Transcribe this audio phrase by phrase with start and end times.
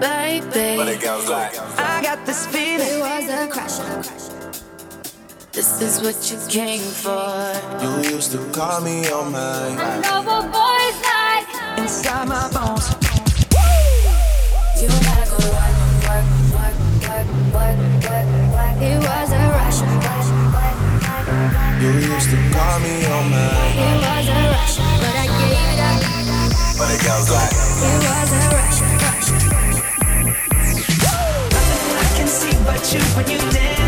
[0.00, 0.76] baby.
[0.76, 2.88] But it goes like, I got this feeling.
[2.88, 3.78] It was a crash.
[5.52, 7.52] This is what you came for.
[7.82, 9.68] You used to call me on my.
[9.68, 11.46] Another boy's like
[11.78, 12.86] inside my bones.
[14.80, 16.26] You gotta go work, work,
[16.56, 17.78] work, work, work,
[18.08, 18.76] work, work.
[18.80, 19.80] It was a rush.
[21.82, 23.99] You used to call me on my.
[32.98, 33.79] when you dance.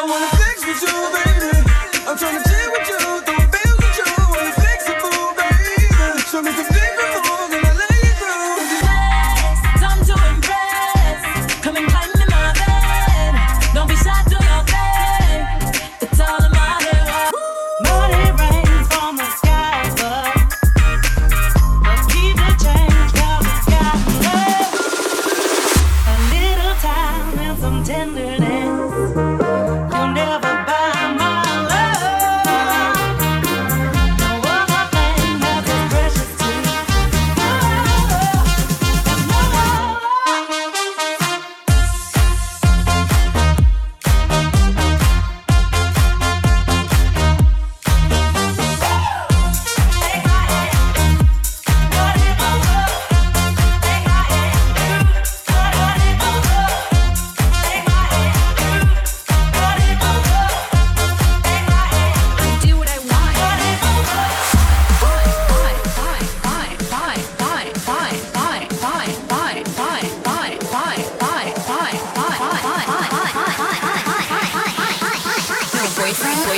[0.00, 2.08] I wanna flex with you, baby.
[2.08, 2.49] I'm trying to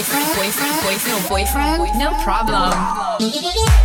[0.02, 3.81] boyfriend, boyfriend, boyfriend, boyfriend, no problem.